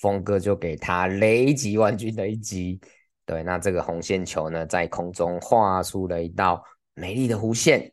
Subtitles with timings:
[0.00, 2.80] 峰哥就给他雷击万钧的一击。
[3.26, 7.92] 对，那这个红线球呢，在空中画出了一道美丽的弧线。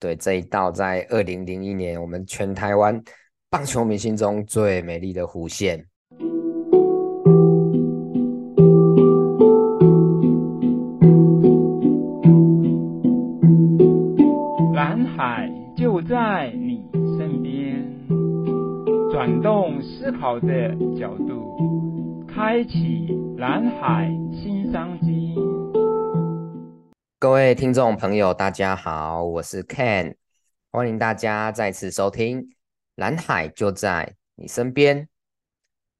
[0.00, 3.00] 对，这一道在二零零一年我们全台湾
[3.48, 5.86] 棒球迷心中最美丽的弧线。
[14.74, 16.84] 蓝海就在你
[17.16, 17.81] 身边，
[19.12, 25.34] 转动思考的角度，开启蓝海新商机。
[27.18, 30.14] 各位听众朋友，大家好，我是 Ken，
[30.70, 32.40] 欢迎大家再次收听
[32.94, 35.02] 《蓝海就在你身边》。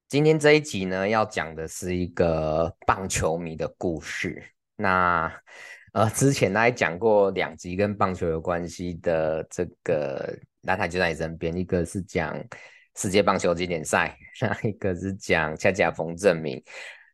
[0.08, 4.42] 今天这一集呢，要讲的是一个棒球迷的故事。
[4.77, 5.30] 那
[5.92, 12.34] 呃，之前呢讲过两集跟棒球有关系的这个《蓝海就在你身边》，一个是讲
[12.96, 16.62] 世界棒球经典赛，那一个是讲恰恰冯正明。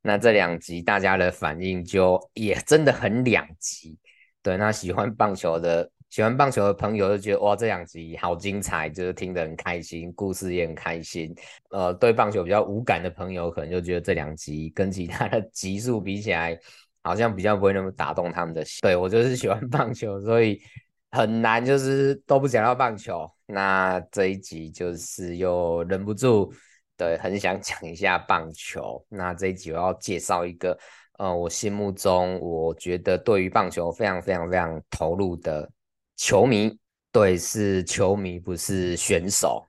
[0.02, 3.98] 那这两集大家的反应就也真的很两极，
[4.42, 11.34] 对，那喜欢棒球的喜欢棒球的朋友就觉得哇，这两集好精彩，就是听得很开心，故事也很开心。
[11.70, 16.58] 呃，对棒球比较无感的朋友可能就觉得这两集跟其他的集数比起来，
[17.02, 18.78] 好像比较不会那么打动他们的心。
[18.80, 20.62] 对，我就是喜欢 棒球，所以
[21.10, 23.30] 很难就是都不讲到棒球。
[23.46, 26.52] 那这一集就是又忍不住。
[26.96, 29.04] 对，很想讲一下棒球。
[29.08, 30.76] 那这一集我要介绍一个，
[31.18, 35.70] 呃，我心目中我觉得对于棒球非常非常非常投入的
[36.16, 36.76] 球迷。
[37.12, 39.64] 对，是球迷，不是选手。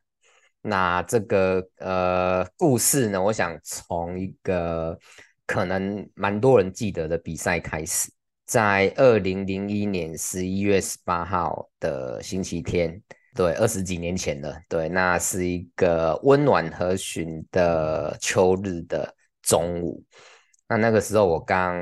[0.61, 4.97] 那这个呃故事呢，我想从一个
[5.45, 8.11] 可能蛮多人记得的比赛开始，
[8.49, 12.99] 在二零零一年十一月十八号的星期天。
[13.35, 14.59] 对，二十几年前了。
[14.67, 20.03] 对，那是一个温暖和煦的秋日的中午。
[20.67, 21.77] 那那个时候我刚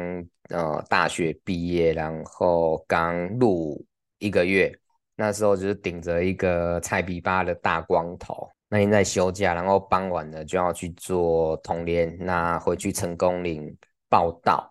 [0.50, 3.82] 呃大学毕业，然后刚入
[4.20, 4.70] 一个月。
[5.16, 8.46] 那时候就是顶着一个菜逼巴的大光头。
[8.68, 13.74] 那天在休假，然后傍晚呢就要去做统联，那回去成功岭
[14.10, 14.70] 报到。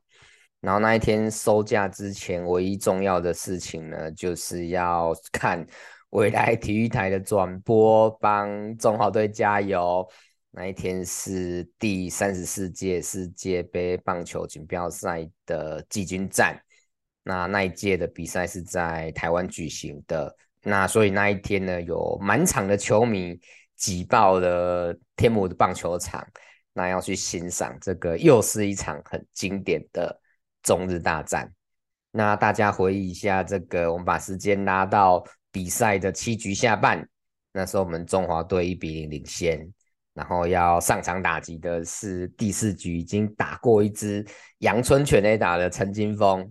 [0.67, 5.65] 然后那一天收假之前，唯一重要的事情呢，就是要 看。
[6.11, 10.05] 未来体育台的转播，帮中华队加油。
[10.51, 16.59] 那一天是第三十四届世界杯棒球锦标赛的季军战。
[17.23, 20.35] 那那一届的比赛是在台湾举行的。
[20.63, 23.39] 那所以那一天呢，有满场的球迷
[23.77, 26.27] 挤爆了天母的棒球场。
[26.73, 30.19] 那要去欣赏这个，又是一场很经典的
[30.67, 31.51] 中日大战。
[32.11, 35.25] 那大家回忆一下，这个我们把时间拉到。
[35.53, 37.09] 比赛的七局下半，
[37.51, 39.67] 那时候我们中华队一比零领先，
[40.13, 44.23] 然后要上场打击的是第四局已经打过一支
[44.59, 46.47] 阳春全垒打的陈金峰。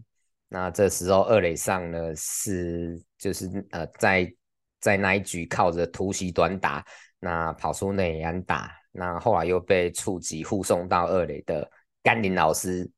[0.50, 4.34] 那这时候二垒上呢是就是呃在
[4.80, 6.84] 在那一局靠着突袭短打，
[7.20, 11.70] 那跑出内安打，那后来又被触击护送到二垒的
[12.02, 12.90] 甘霖老师。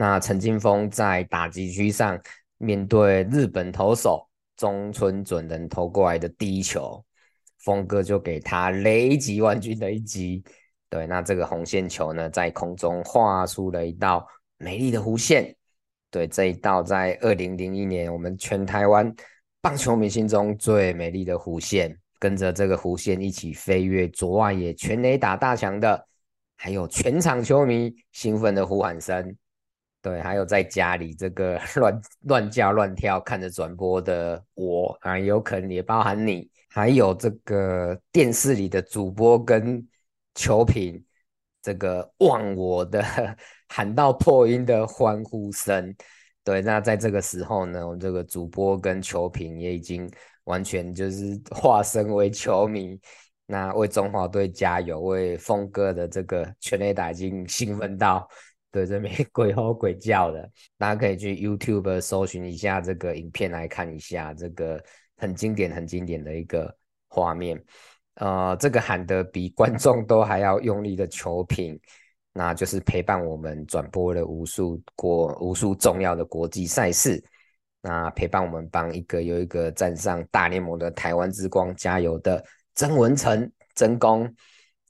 [0.00, 2.18] 那陈金锋在打击区上
[2.56, 4.26] 面对日本投手。
[4.56, 7.02] 中村准人投过来的第一球，
[7.64, 10.42] 峰哥就给他雷击 万钧的一击。
[10.90, 14.26] 对，那这个红线球呢，在空中画出了一道
[14.58, 15.54] 美丽的弧线。
[16.10, 19.14] 对，这一道在二零零一年我们全台湾
[19.62, 21.94] 棒球迷心中最美丽的弧线。
[22.18, 26.06] 跟着这个弧线一起飞跃左外野全垒打大墙的，
[26.56, 29.36] 还有全场球迷兴奋的呼喊声。
[30.02, 39.86] 对，还有在家里这个 乱乱叫乱跳看着转播的我啊，有可能也包含你，还有这个电视里的主播跟
[40.34, 41.04] 球评，
[41.60, 43.04] 这个忘我的
[43.68, 45.94] 喊到破音的欢呼声。
[46.42, 50.10] 对，那在这个时候呢，我们这个主播跟球评也已经
[50.44, 52.98] 完全就是 化身为球迷，
[53.44, 58.26] 那为中华队加油，为峰哥的这个全垒打已经兴奋到。
[58.70, 64.82] 对，这边 鬼吼鬼叫的，大家可以去 YouTube 搜寻一下这个影片来看一下，这个
[65.16, 66.74] 很经典、很经典的一个
[67.08, 67.62] 画面。
[68.14, 71.80] 呃，这个喊得比观众都还要用力的球评，
[72.32, 77.22] 那就是陪伴我们转播了无数国、无数重要的国际赛事，
[77.80, 82.44] 那陪伴我们帮一个又一个站上大联盟的台湾之光加油的
[82.74, 84.32] 曾文成、曾公。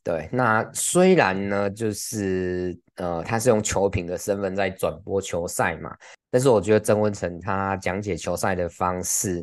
[0.03, 5.97] 对，那虽然呢，就是呃，他是用球评的身份在转播球赛嘛，
[6.31, 9.43] 但是我觉得曾文成他讲解球赛的方式，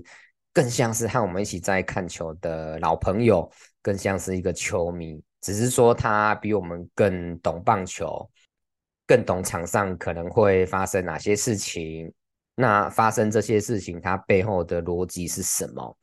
[0.54, 3.52] 更像是和我们一起在看球的老朋友，
[3.82, 8.30] 更像是一个球迷只是说他比我们更懂棒球，
[9.08, 12.14] 更懂场上可能会发生哪些事情。
[12.60, 15.98] 那发生这些事情，它背后的逻辑是什么？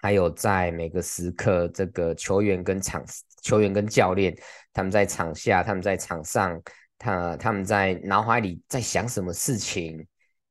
[0.00, 3.04] 还有在每个时刻，这个球员跟场
[3.42, 4.36] 球员跟教练，
[4.72, 6.62] 他们在场下，他们在场上，
[6.98, 10.06] 他他们在脑海里在想什么事情？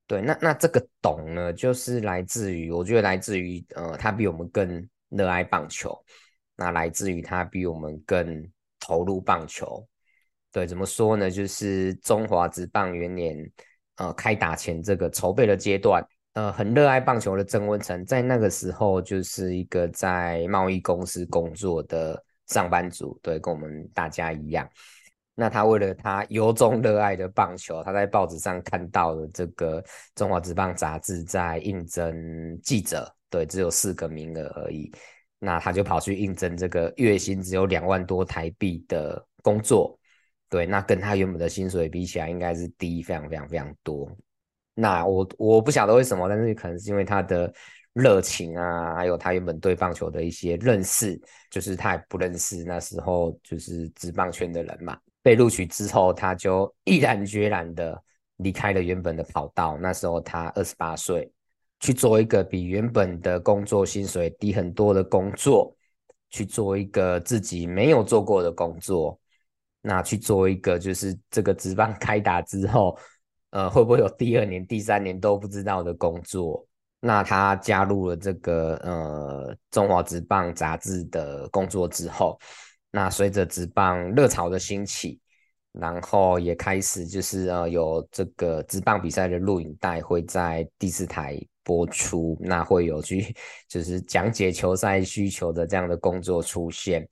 [0.07, 5.97] 对，那那这个懂呢，就是来自于，我觉得来自于，呃，他比我们更热爱棒球，
[6.55, 8.47] 那来自于他比我们更
[8.79, 9.87] 投入棒球。
[10.51, 11.29] 对，怎么说呢？
[11.29, 13.51] 就是中华职棒元年。
[13.97, 24.69] 呃，开打前这个筹备的阶段，呃，很热爱棒球的曾文成，在那个时候就是一个在贸易公司工作的上班族，对，跟我们大家一样。
[25.35, 29.81] 那他为了他由衷热爱的棒球，他在报纸上看到了这个
[30.15, 34.89] 《中华职棒杂志》在应征记者，对，只有四个名额而已。
[35.37, 39.99] 那他就跑去应征这个月薪只有两万多台币的工作。
[40.49, 44.09] 对，那跟他原本的薪水比起来，应该是低非常非常非常多。
[44.73, 47.53] 那我我不晓得为什么，但是可能是因为他的
[47.91, 51.19] 热情啊，还有他原本对棒球的一些认识，
[51.51, 54.97] 就是他也不认识那时候就是职棒圈的人嘛。
[55.25, 57.99] 被录取之后，他就毅然决然的
[58.35, 59.75] 离开了原本的跑道。
[59.81, 61.31] 那时候他二十八岁，
[61.79, 65.75] 去做一个比原本的工作薪水低很多的工作，
[66.29, 69.19] 去做一个自己没有做过的工作。
[69.81, 72.95] 那去做一个就是这个职棒开打之后，
[73.49, 76.63] 呃，会不会有第二年、第三年都不知道的工作？
[76.99, 82.39] 那他加入了这个呃中华职棒杂志的工作之后，
[82.95, 85.19] 那随着职棒热潮的兴起，
[85.73, 93.35] 然后也开始就是呃有这个职棒比赛的录影带会在第四台播出，那会有去
[93.67, 97.05] 就是讲解球赛需求的这样的工作出现。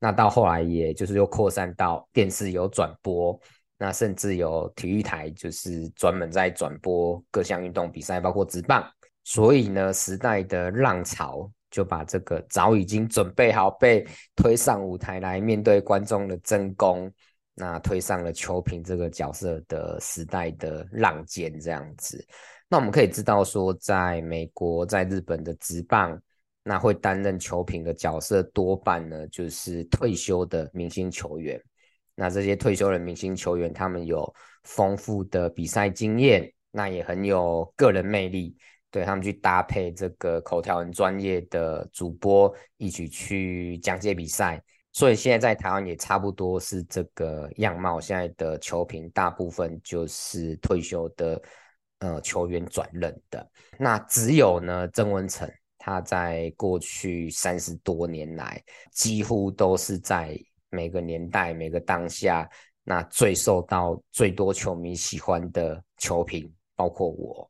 [0.00, 3.38] 那到后来，也就是又扩散到电视有转播，
[3.78, 8.84] 那甚至有体育台，就是专门在转播各项运动比赛，包括职棒。
[9.22, 14.06] 所以呢，时代的浪潮就把这个早已经准备好被
[14.36, 17.12] 推上舞台来面对观众的真功，
[17.54, 22.26] 那推上了球评这个角色的时代的浪尖这样子。
[22.68, 26.20] 那我们可以知道说，在美国、在日本的职棒。
[26.64, 31.58] 那会担任球评的角色多半呢，就是退休的明星球员。
[32.14, 34.30] 那这些退休的明星球员，他们有
[34.64, 38.54] 丰富的比赛经验，那也很有个人魅力。
[38.90, 44.62] 对，他们去搭配这个口条很专业的主播，一起去讲解比赛。
[44.92, 48.00] 所以现在在台湾也差不多是这个样貌。
[48.00, 51.40] 现在的球评大部分就是退休的
[51.98, 53.48] 呃球员转任的。
[53.78, 55.50] 那只有呢曾文诚。
[55.80, 58.62] 他在过去三十多年来，
[58.92, 60.36] 几乎都是在
[60.70, 62.46] 每个年代、每个当下，
[62.82, 67.48] 那最受到最多球迷喜欢的球评，包括我。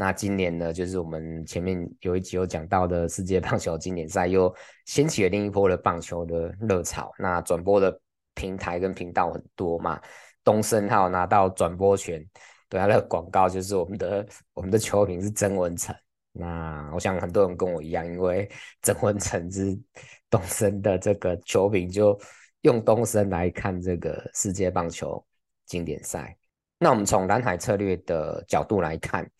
[0.00, 4.50] 那今年呢，就是我们前面有一集有讲到的世界棒球经典赛，又
[4.86, 7.12] 掀起了另一波的棒球的热潮。
[7.18, 8.00] 那转播的
[8.34, 10.00] 平台跟频道很多嘛，
[10.42, 12.26] 东森还有拿到转播权，
[12.70, 15.94] 对他的广告就是我们的我们的球评是曾文诚。
[16.32, 18.50] 那我想很多人跟我一样，因为
[18.80, 19.78] 曾文诚是
[20.30, 22.18] 东森的这个球评，就
[22.62, 25.22] 用东森来看这个世界棒球
[25.66, 26.34] 经典赛。
[26.78, 29.30] 那我们从蓝海策略的角度来看，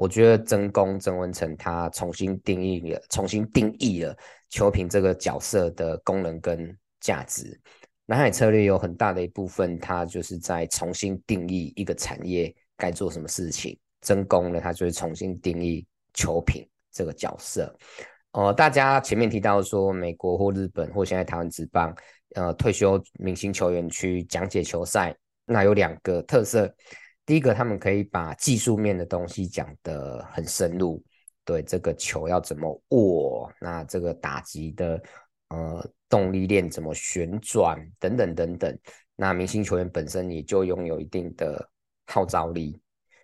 [0.00, 4.16] 我觉得曾公曾文成他重新定义了，重新定义了
[4.48, 7.60] 球评这个角色的功能跟价值。
[8.06, 13.78] 南海策略有很大的一部分，它就是在重新定义一个产业该做什么事情。
[14.00, 15.86] 曾公呢，他就是重新定义。
[16.12, 17.72] 球评这个角色，
[18.32, 21.94] 呃，大家前面提到说，美国或日本或现在台湾职棒，
[22.34, 25.14] 呃，退休明星球员去讲解球赛，
[25.44, 26.74] 那有两个特色。
[27.30, 31.00] 第一个，他们可以把技术面的东西讲得很深入，
[31.44, 35.00] 对这个球要怎么握，那这个打击的
[35.50, 38.78] 呃动力链怎么旋转等等等等，
[39.14, 41.70] 那明星球员本身也就拥有一定的
[42.08, 42.76] 号召力。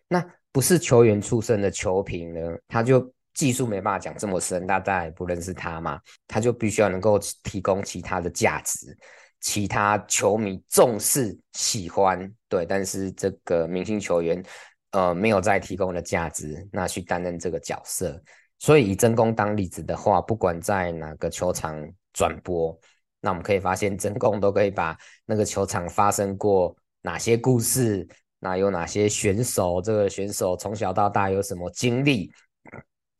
[0.06, 8.96] 那不是球员出身的球评呢，他就技术没办法讲这么深，大家也不认识他嘛，他就必须要能够提供其他的价值，
[9.40, 14.42] 其他球迷重视喜欢，对，但是这个明星球员
[14.90, 18.20] 呃没有再提供的价值，那去担任这个角色。
[18.58, 21.76] 所以以曾公当例子的话，不管在哪个球场
[22.12, 22.78] 转播，
[23.20, 28.08] 那我们可以发现曾公都可以把那个球场发生过哪些故事。
[28.38, 29.80] 那有哪些选手？
[29.82, 32.30] 这个选手从小到大有什么经历？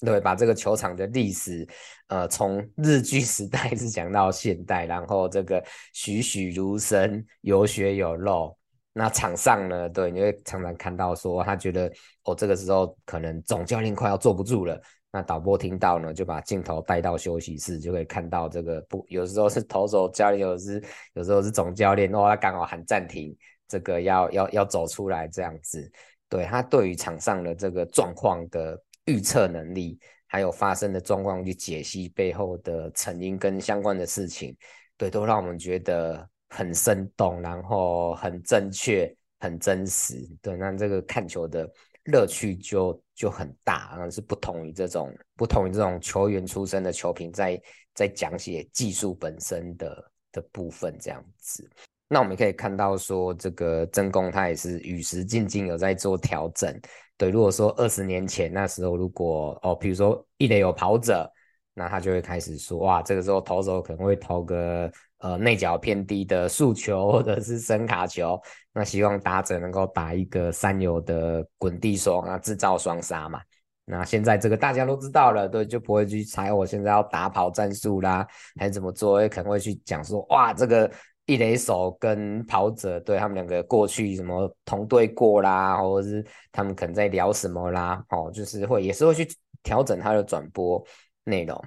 [0.01, 1.67] 对，把这个球场的历史，
[2.09, 8.57] 呃，从日剧时代一直讲到现代，然后这个栩栩如生，有血有肉。
[8.93, 11.93] 那场上呢，对，你会常常看到说，他觉得
[12.25, 14.81] 哦，这个时候可能总教练快要坐不住了。
[15.13, 20.83] 那导播听到呢，就把镜头带到休息室，就可以看到这个不，有时候是投手教练，有时
[21.15, 23.37] 有时候是总教练，哦，他刚好喊暂停，
[23.69, 25.91] 这个要要要走出来这样子。
[26.29, 34.57] 对，他对于场上的这个状况的预测能力，还有发生的状况去解析背后的成因跟相关的事情，
[34.97, 40.17] 对，都让我们觉得很生动，然后很正确、很真实。
[40.43, 41.71] 对，那这个看球的
[42.05, 47.61] 乐趣就就很大，那是不同于这种不同于这种球员出身的球评在
[47.95, 51.69] 在讲解技术本身的的部分这样子。
[52.09, 56.73] 那我们可以看到说，这个真宫他也是与时进进有在做调整。
[57.17, 61.29] 对，如果说二十年前那时候，如果哦，比如说一垒有跑者，
[61.75, 68.41] 那他就会开始说，哇，这个时候投手可能会投个呃内角偏低的速球或者是伸卡球，
[68.73, 73.41] 那希望打者能够打一个三游的滚地双，那制造双杀嘛。
[73.85, 78.25] 那现在这个大家都知道了，对，就不会去猜我现在要打跑战术啦，
[78.61, 80.89] 还是怎么做，也可能会去讲说，哇，这个。
[81.27, 89.29] 一垒手跟跑者，对他们两个过去什么同队过啦，或者是他们可能在聊什么啦，哦，就是会也是会去
[89.63, 90.83] 调整他的转播
[91.25, 91.63] 内容。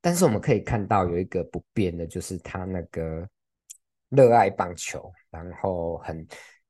[0.00, 3.28] 但是我们可以看到有一个不变的，就是他那个
[4.08, 6.26] 热爱棒球，然后很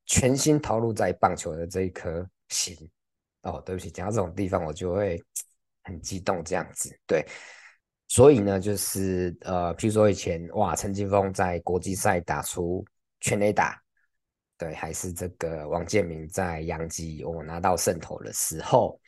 [0.07, 2.77] 全心投入在棒球的这一颗心。
[3.43, 5.23] 哦，对不起，讲到这种地方我就会
[5.85, 7.25] 很激动，这样子，对。
[8.13, 12.85] 所以呢，就是呃，譬如说以前哇，陈金锋在国际赛打出
[13.21, 13.83] 全垒打，
[14.59, 19.01] 对，还是这个王建民在洋基我、拿到胜投的时候，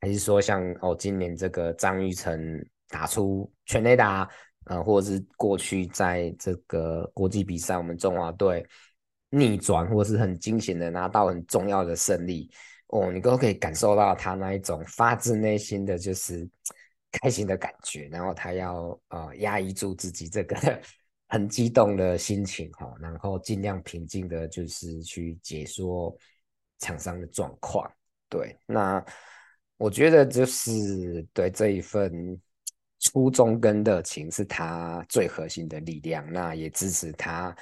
[0.00, 4.28] 还是说像哦，今年这个张玉成打出全垒打，
[4.64, 8.66] 呃，或者是过去在这个国际比赛，我们中华队
[9.30, 12.50] 逆转或是很惊险的拿到很重要的胜利，
[12.88, 16.44] 哦，你都可以感受到他那一种发自内心的就是。
[17.12, 20.80] 开心的感觉，然后他要呃压抑住自己这个
[21.28, 26.16] 很激动的心情哈，然后尽量平静的，就是去解说
[26.78, 27.90] 场上的状况。
[28.28, 29.04] 对，那
[29.76, 32.40] 我觉得就是对这一份
[33.00, 37.56] 初衷跟热情是他最核心的力量，那也支持他。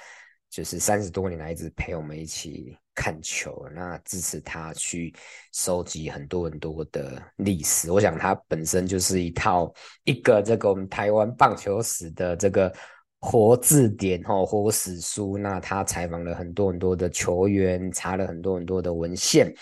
[0.49, 5.15] 就是三十多年来一直陪我们一起看球，那支持他去
[5.53, 7.93] 收集很多很多的历史。
[7.93, 9.73] 我想他本身就是一套
[10.05, 12.75] 一个这个我们台湾棒球史的这个
[13.21, 15.37] 活字典哦，活史书。
[15.37, 19.55] 那他采访了很多很多的球员，查了很多很多的文献，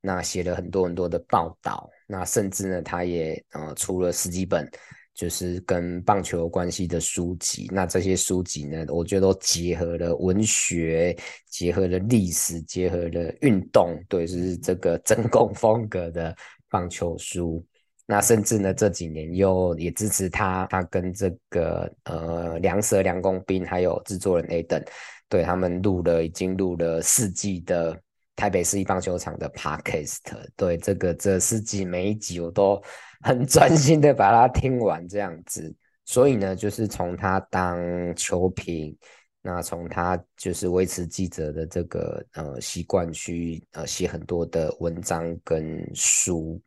[0.00, 1.90] 那写了很多很多的报道。
[2.06, 4.70] 那甚至呢，他也呃出了十几本。
[5.16, 11.16] 就是跟棒球有关系的书籍，那这些书籍呢，我觉得都结合了文学，
[11.48, 16.36] 结合了历史，结合了运动，对，就是这个 真宫风格的
[16.68, 17.64] 棒球书。
[18.04, 24.86] 那甚至呢，这几年又也支持他，他跟这个呃梁蛇梁公斌还有制作人 Adam，
[25.30, 27.98] 对他们录了已经录了四季的
[28.36, 30.18] 台北市一棒球场的 Podcast，
[30.54, 32.80] 对这个这四季每一集我都。
[33.22, 35.74] 很专心的把它听完这样子，
[36.04, 38.96] 所以呢，就是从他当球评，
[39.40, 46.60] 那从他就是维持记者的这个呃习惯去呃写很多的文章跟书，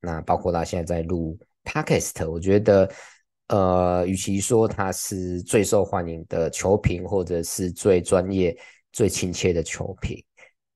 [0.00, 2.88] 那包括他现在在录 Podcast，我觉得
[3.48, 8.56] 呃，与其说他是最受欢迎的球评，或者是最专业、
[8.92, 10.22] 最亲切的球评，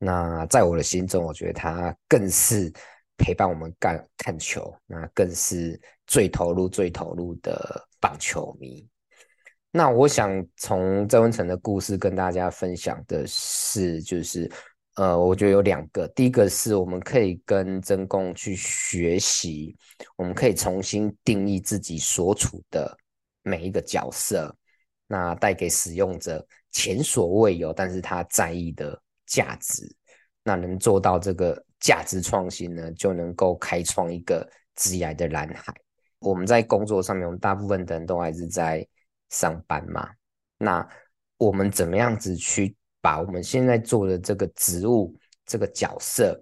[0.00, 2.72] 那在我的心中，我觉得他更是。
[3.22, 8.88] 陪伴我们干看球，那更是最投入、最投入的棒球迷。
[9.70, 14.50] 那我想从曾文诚的故事跟大家分享的是，就是
[14.94, 16.08] 呃，我觉得有两个。
[16.08, 19.76] 第一个是我们可以跟曾公去学习，
[20.16, 22.96] 我们可以重新定义自己所处的
[23.42, 24.56] 每一个角色，
[25.06, 28.98] 那带给使用者前所未有，但是他在意的
[29.30, 29.90] 价值，
[30.42, 31.64] 那能做到这个。
[31.80, 35.74] 价值创新呢，就能够开创一个职业的蓝海。
[36.18, 38.86] 我们在工作上面，我们大部分的人都还是在
[39.30, 40.06] 上班嘛。
[40.58, 40.86] 那
[41.38, 46.38] 我们怎么样子去把我们现在做的这个职务、这个角色，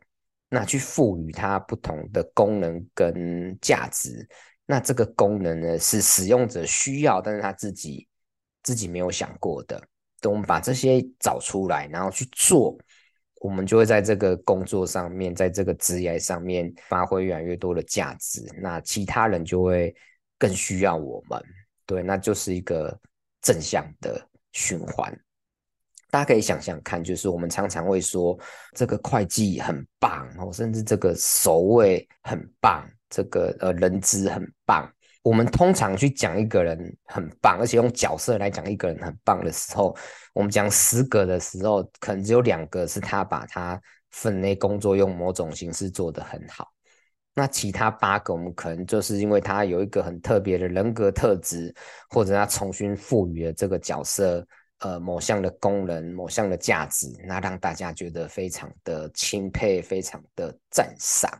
[0.49, 4.28] 那去赋予它不同的功能跟价值？
[4.66, 8.09] 那这个功能呢，是使用者需要，但是他自己
[8.64, 9.80] 自己没有想过的。
[10.20, 12.78] 等我们把这些找出来，然后去做。
[13.40, 19.94] 我们就会在这个工作上面，在这个职业上面发挥越来越多的价值，那其他人就会
[20.37, 21.40] 更需要我们，
[21.87, 22.98] 对，那就是一个
[23.40, 24.20] 正向的
[24.50, 25.16] 循环。
[26.10, 28.37] 大家可以想想看，就是我们常常会说
[28.75, 34.92] 这个会计很棒，哦，甚至这个守卫很棒，这个呃人资很棒。
[35.28, 39.94] 我们通常去讲一个人很棒，而且用角色来讲一个人很棒的时候，
[40.32, 43.78] 我们讲十个的时候，可能只有两个是他把他
[44.11, 46.66] 分内工作用某种形式做得很好。
[47.35, 51.75] 那其他八个，我们可能就是因为他有一个很特别的人格特质，
[52.08, 54.47] 或者他重新赋予了这个角色
[54.78, 61.30] 呃某项的功能、某项的价值，那让大家觉得非常的钦佩、非常的赞赏。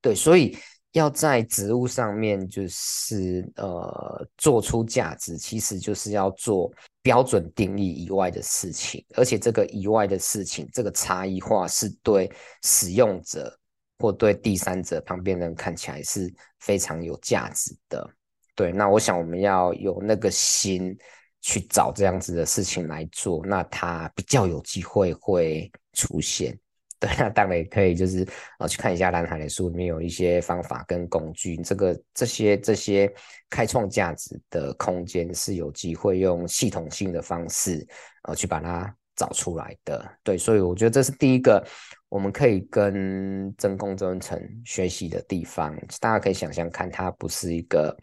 [0.00, 0.56] 对，所以。
[0.92, 12.30] 要在职务上面，就是呃做出价值，其实就是要做标准定义以外的事情，而且这个以外的事情，这个差异化是对
[12.62, 13.54] 使用者
[13.98, 18.08] 或对第三者旁边人看起来是非常有价值的。
[18.54, 20.96] 对，那我想我们要有那个心
[21.42, 26.58] 去找这样子的事情来做，那它比较有机会会出现。
[27.00, 28.26] 对，那当然也可以，就是
[28.58, 33.08] 呃去看一下蓝海的书里面有一些方法跟工具，这个这些这些
[33.48, 37.86] 开创价值的空间是有机会用系统性的方式
[38.24, 40.04] 呃去把它找出来的。
[40.24, 41.64] 对，所以我觉得这是第一个
[42.08, 45.76] 我们可以跟真宫曾文成学习的地方。
[46.00, 47.96] 大家可以想象看，他不是一个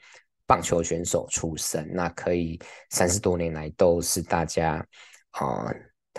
[0.47, 2.57] 棒球选手出身，那可以
[2.91, 4.81] 三十多年来都是大家
[5.31, 5.69] 啊、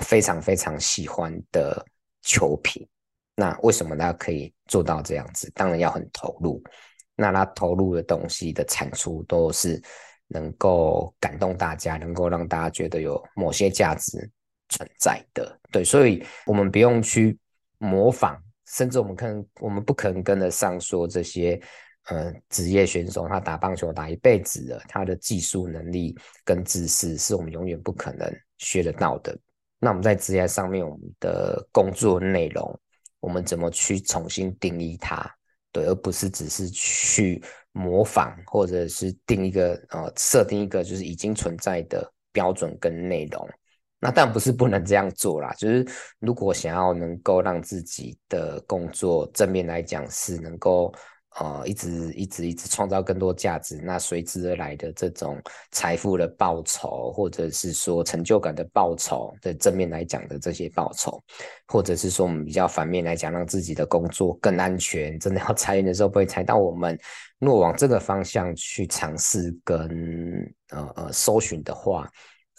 [0.02, 1.82] 非常非常喜欢的。
[2.26, 2.84] 球品，
[3.36, 5.48] 那为什么他可以做到这样子？
[5.54, 6.60] 当然要很投入。
[7.14, 9.80] 那他投入的东西的产出都是
[10.26, 14.30] 能够感动大家，能够让大家觉得有某些价值
[14.68, 15.58] 存在的。
[15.70, 17.38] 对，所以我们不用去
[17.78, 21.58] 模仿，甚至我们可能我们不可能跟得上说这些
[22.08, 26.14] 呃职业选手，他打棒球打一辈子了，他的技术能力
[26.44, 29.38] 跟知识是我们永远不可能学得到的。
[29.78, 32.80] 那我们在职业上面，我们的工作内容，
[33.20, 35.30] 我们怎么去重新定义它？
[35.72, 43.48] 对，而不是只是去模仿，或者是定一个呃，设定一个就是已经存在的标准跟内容。
[44.00, 45.86] 那但不是不能这样做啦，就是
[46.18, 50.94] 如果想要能够让自己的工作正面来讲是能够。
[51.38, 55.38] 呃，一直一直一直创造更多价值，那随之而来的这种
[55.70, 61.22] 财富的报酬，或者是说成就感的报酬，在正面来讲的这些报酬，
[61.66, 66.98] 或者是说我们比较反面来讲，让自己的工作更安全，真的要裁员的时候不会裁到我们。
[67.38, 72.08] 若往这个方向去尝试跟呃呃搜寻的话，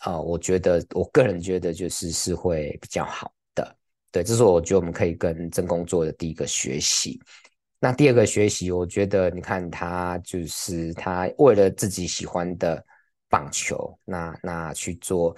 [0.06, 3.76] 呃，我觉得我个人觉得就是是会比较好的。
[4.12, 7.20] 对，这是我觉得我们可以跟真工作的第一个学习。
[7.80, 12.84] 那第二个学习，我觉得你看他就是他为了自己喜欢的
[13.30, 15.36] 棒球，那那去做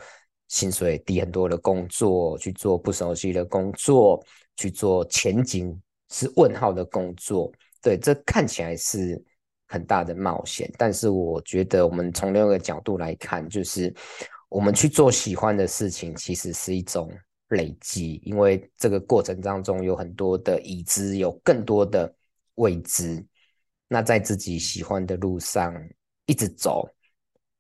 [0.48, 4.24] 薪水低很多的工作，去做不熟悉的工作，
[4.56, 5.78] 去做前景
[6.12, 9.22] 是问号的工作，对，这看起来是
[9.68, 10.72] 很大的冒险。
[10.78, 13.94] 但是我觉得我们从另一个角度来看，就是
[14.48, 17.12] 我们去做喜欢的事情，其实是一种
[17.50, 22.16] 累积，因为这个过程当中有很多的已知，有更多的。
[22.60, 23.26] 未知，
[23.88, 25.74] 那在自己喜欢的路上
[26.26, 26.88] 一直走，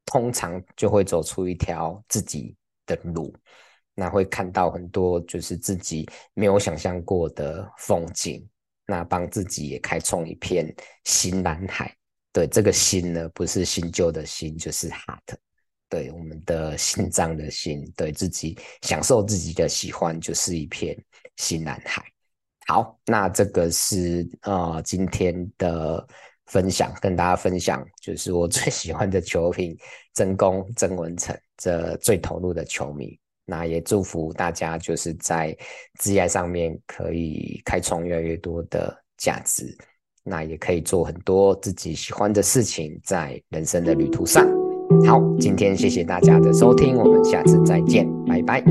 [0.05, 3.33] 通常就会走出一条自己的路，
[3.95, 8.47] 那会看到很多就是自己没有想象过的风景，
[8.85, 10.73] 那帮自己也开创一片
[11.05, 11.95] 新蓝海。
[12.33, 15.35] 对，这个新呢，不是新旧的新，就是 heart，
[15.87, 20.95] 对，我们的心脏的心，对自己享受自己的喜欢，就是一片
[21.37, 22.05] 新蓝海。
[22.69, 26.07] 好，那这个是呃今天的
[26.45, 29.75] 分享，跟大家分享， 就是我最喜欢的球评
[30.13, 33.17] 真宫曾文成，这最投入的球迷。
[33.43, 35.57] 那也祝福大家，就是在
[35.99, 39.75] 职业上面可以开创越来越多的价值，
[40.23, 44.47] 那也可以做很多自己喜欢的事情，在人生的旅途上。
[45.07, 48.63] 好，今天谢谢大家的收听，我们下次再见，拜拜。